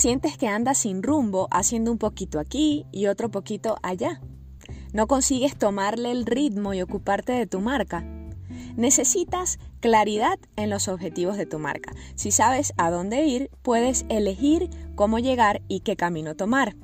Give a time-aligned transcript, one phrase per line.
[0.00, 4.22] Sientes que andas sin rumbo, haciendo un poquito aquí y otro poquito allá.
[4.94, 8.02] No consigues tomarle el ritmo y ocuparte de tu marca.
[8.76, 11.92] Necesitas claridad en los objetivos de tu marca.
[12.14, 16.76] Si sabes a dónde ir, puedes elegir cómo llegar y qué camino tomar.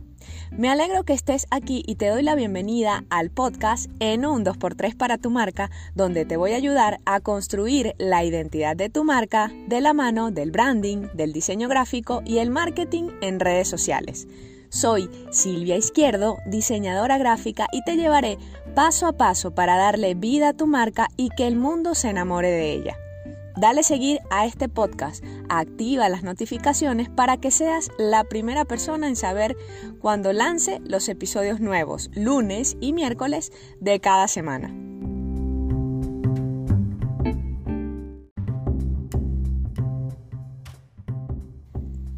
[0.50, 4.96] Me alegro que estés aquí y te doy la bienvenida al podcast en un 2x3
[4.96, 9.51] para tu marca, donde te voy a ayudar a construir la identidad de tu marca
[9.69, 14.27] de la mano del branding, del diseño gráfico y el marketing en redes sociales.
[14.69, 18.39] Soy Silvia Izquierdo, diseñadora gráfica y te llevaré
[18.75, 22.50] paso a paso para darle vida a tu marca y que el mundo se enamore
[22.50, 22.97] de ella.
[23.56, 29.16] Dale seguir a este podcast, activa las notificaciones para que seas la primera persona en
[29.16, 29.56] saber
[29.98, 34.74] cuando lance los episodios nuevos, lunes y miércoles de cada semana.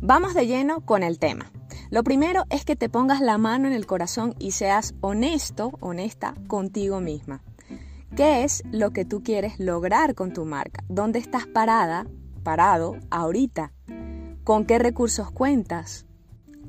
[0.01, 1.53] Vamos de lleno con el tema.
[1.91, 6.35] Lo primero es que te pongas la mano en el corazón y seas honesto, honesta
[6.49, 7.43] contigo misma.
[8.19, 10.83] ¿Qué es lo que tú quieres lograr con tu marca?
[10.89, 12.05] ¿Dónde estás parada,
[12.43, 13.73] parado ahorita?
[14.43, 16.05] ¿Con qué recursos cuentas?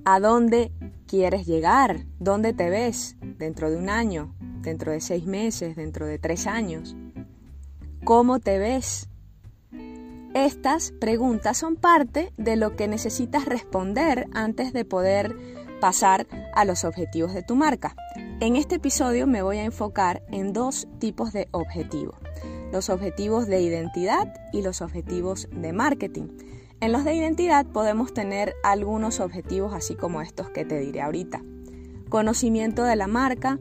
[0.06, 0.72] ¿A dónde
[1.08, 2.06] quieres llegar?
[2.19, 6.95] ¿Dónde te ves dentro de un año, dentro de seis meses, dentro de tres años?
[8.03, 9.09] ¿Cómo te ves?
[10.36, 15.36] Estas preguntas son parte de lo que necesitas responder antes de poder
[15.81, 17.95] pasar a los objetivos de tu marca.
[18.41, 22.15] En este episodio me voy a enfocar en dos tipos de objetivos,
[22.71, 26.29] los objetivos de identidad y los objetivos de marketing.
[26.79, 31.43] En los de identidad podemos tener algunos objetivos así como estos que te diré ahorita.
[32.07, 33.59] Conocimiento de la marca,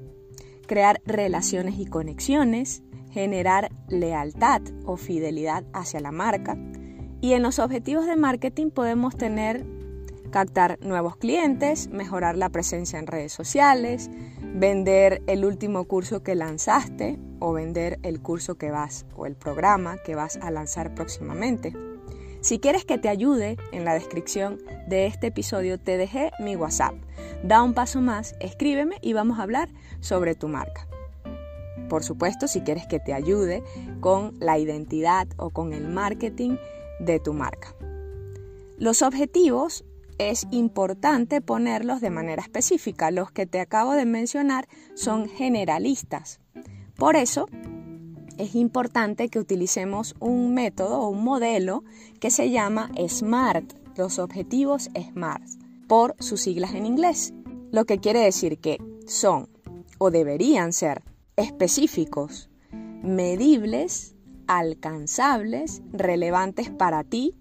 [0.68, 6.56] crear relaciones y conexiones, generar lealtad o fidelidad hacia la marca.
[7.20, 9.66] Y en los objetivos de marketing podemos tener
[10.38, 14.08] captar nuevos clientes, mejorar la presencia en redes sociales,
[14.40, 19.98] vender el último curso que lanzaste o vender el curso que vas o el programa
[19.98, 21.74] que vas a lanzar próximamente.
[22.40, 26.94] Si quieres que te ayude, en la descripción de este episodio te dejé mi WhatsApp.
[27.42, 30.86] Da un paso más, escríbeme y vamos a hablar sobre tu marca.
[31.88, 33.64] Por supuesto, si quieres que te ayude
[33.98, 36.58] con la identidad o con el marketing
[37.00, 37.74] de tu marca.
[38.76, 39.84] Los objetivos
[40.18, 43.10] es importante ponerlos de manera específica.
[43.10, 46.40] Los que te acabo de mencionar son generalistas.
[46.96, 47.46] Por eso,
[48.36, 51.84] es importante que utilicemos un método o un modelo
[52.20, 55.44] que se llama SMART, los objetivos SMART,
[55.88, 57.32] por sus siglas en inglés.
[57.70, 59.48] Lo que quiere decir que son
[59.98, 61.02] o deberían ser
[61.36, 62.50] específicos,
[63.02, 64.14] medibles,
[64.46, 67.36] alcanzables, relevantes para ti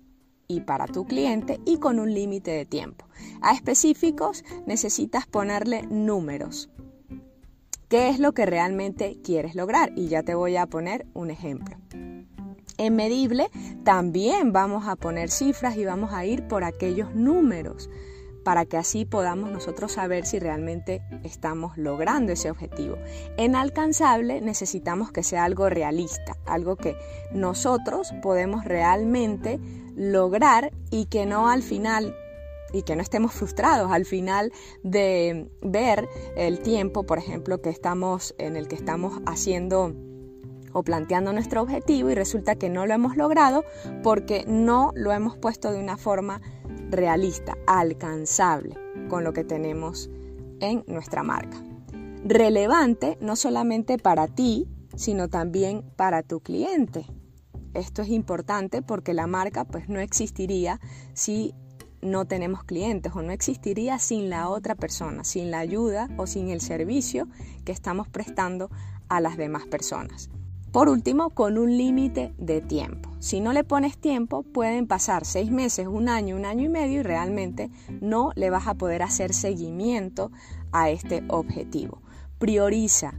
[0.48, 3.06] y para tu cliente y con un límite de tiempo.
[3.42, 6.70] A específicos necesitas ponerle números.
[7.90, 9.94] ¿Qué es lo que realmente quieres lograr?
[9.96, 11.78] Y ya te voy a poner un ejemplo.
[12.78, 13.50] En medible
[13.84, 17.90] también vamos a poner cifras y vamos a ir por aquellos números
[18.48, 22.96] para que así podamos nosotros saber si realmente estamos logrando ese objetivo.
[23.36, 26.96] En alcanzable necesitamos que sea algo realista, algo que
[27.34, 29.60] nosotros podemos realmente
[29.98, 32.16] lograr y que no al final
[32.72, 34.52] y que no estemos frustrados al final
[34.84, 39.94] de ver el tiempo, por ejemplo, que estamos en el que estamos haciendo
[40.74, 43.64] o planteando nuestro objetivo y resulta que no lo hemos logrado
[44.04, 46.42] porque no lo hemos puesto de una forma
[46.90, 48.76] realista, alcanzable
[49.10, 50.10] con lo que tenemos
[50.60, 51.58] en nuestra marca.
[52.24, 57.06] Relevante no solamente para ti, sino también para tu cliente.
[57.78, 60.80] Esto es importante porque la marca pues no existiría
[61.14, 61.54] si
[62.02, 66.50] no tenemos clientes o no existiría sin la otra persona, sin la ayuda o sin
[66.50, 67.28] el servicio
[67.66, 68.72] que estamos prestando
[69.10, 70.32] a las demás personas.
[70.72, 73.12] Por último, con un límite de tiempo.
[73.20, 77.02] Si no le pones tiempo, pueden pasar seis meses, un año, un año y medio
[77.02, 77.70] y realmente
[78.02, 80.32] no le vas a poder hacer seguimiento
[80.72, 82.02] a este objetivo.
[82.40, 83.14] Prioriza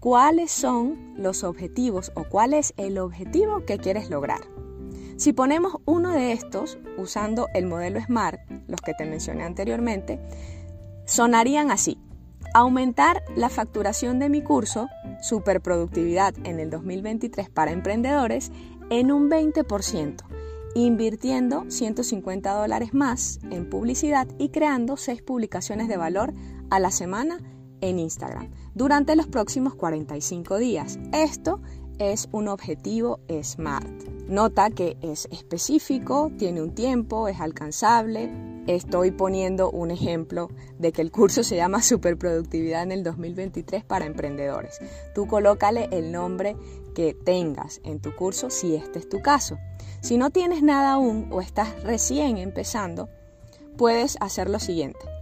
[0.00, 4.40] cuáles son los objetivos o cuál es el objetivo que quieres lograr.
[5.16, 10.20] Si ponemos uno de estos usando el modelo SMART, los que te mencioné anteriormente,
[11.06, 11.98] sonarían así.
[12.52, 14.88] Aumentar la facturación de mi curso
[15.22, 18.52] Superproductividad en el 2023 para emprendedores
[18.90, 20.22] en un 20%,
[20.74, 26.34] invirtiendo 150 dólares más en publicidad y creando 6 publicaciones de valor
[26.70, 27.38] a la semana
[27.88, 30.98] en Instagram durante los próximos 45 días.
[31.12, 31.60] Esto
[31.98, 34.04] es un objetivo SMART.
[34.28, 38.30] Nota que es específico, tiene un tiempo, es alcanzable.
[38.66, 40.48] Estoy poniendo un ejemplo
[40.78, 44.80] de que el curso se llama Superproductividad en el 2023 para emprendedores.
[45.14, 46.56] Tú colócale el nombre
[46.94, 49.58] que tengas en tu curso si este es tu caso.
[50.00, 53.08] Si no tienes nada aún o estás recién empezando,
[53.76, 55.15] puedes hacer lo siguiente.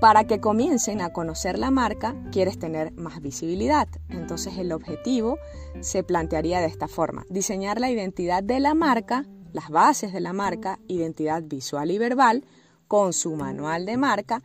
[0.00, 3.88] Para que comiencen a conocer la marca, quieres tener más visibilidad.
[4.08, 5.38] Entonces el objetivo
[5.80, 7.24] se plantearía de esta forma.
[7.30, 12.44] Diseñar la identidad de la marca, las bases de la marca, identidad visual y verbal,
[12.86, 14.42] con su manual de marca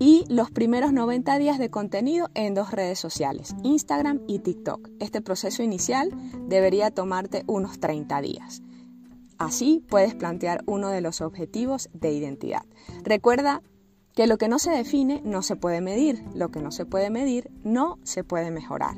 [0.00, 4.90] y los primeros 90 días de contenido en dos redes sociales, Instagram y TikTok.
[4.98, 6.10] Este proceso inicial
[6.48, 8.62] debería tomarte unos 30 días.
[9.38, 12.62] Así puedes plantear uno de los objetivos de identidad.
[13.02, 13.62] Recuerda
[14.14, 17.10] que lo que no se define no se puede medir, lo que no se puede
[17.10, 18.96] medir no se puede mejorar.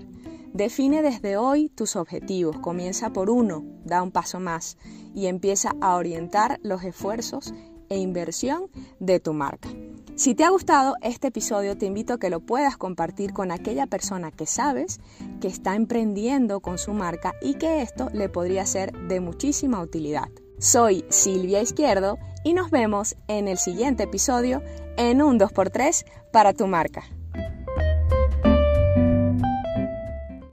[0.52, 4.76] Define desde hoy tus objetivos, comienza por uno, da un paso más
[5.14, 7.52] y empieza a orientar los esfuerzos
[7.88, 8.70] e inversión
[9.00, 9.68] de tu marca.
[10.16, 13.86] Si te ha gustado este episodio, te invito a que lo puedas compartir con aquella
[13.86, 15.00] persona que sabes
[15.40, 20.28] que está emprendiendo con su marca y que esto le podría ser de muchísima utilidad.
[20.58, 24.62] Soy Silvia Izquierdo y nos vemos en el siguiente episodio
[24.96, 27.04] en un 2x3 para tu marca.